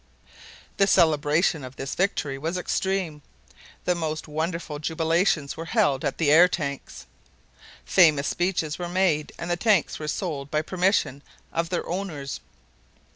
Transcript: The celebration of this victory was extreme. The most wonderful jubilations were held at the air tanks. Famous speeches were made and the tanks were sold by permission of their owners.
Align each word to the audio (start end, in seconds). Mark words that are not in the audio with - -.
The 0.77 0.87
celebration 0.87 1.63
of 1.63 1.75
this 1.75 1.93
victory 1.93 2.39
was 2.39 2.57
extreme. 2.57 3.21
The 3.85 3.93
most 3.93 4.27
wonderful 4.27 4.79
jubilations 4.79 5.55
were 5.55 5.65
held 5.65 6.03
at 6.03 6.17
the 6.17 6.31
air 6.31 6.47
tanks. 6.47 7.05
Famous 7.85 8.27
speeches 8.27 8.79
were 8.79 8.89
made 8.89 9.31
and 9.37 9.51
the 9.51 9.55
tanks 9.57 9.99
were 9.99 10.07
sold 10.07 10.49
by 10.49 10.63
permission 10.63 11.21
of 11.53 11.69
their 11.69 11.87
owners. 11.87 12.39